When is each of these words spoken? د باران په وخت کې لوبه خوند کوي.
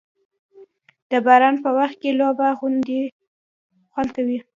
د 1.11 1.11
باران 1.25 1.55
په 1.63 1.69
وخت 1.77 1.95
کې 2.01 2.17
لوبه 2.19 2.47
خوند 2.59 2.79
کوي. 4.15 4.39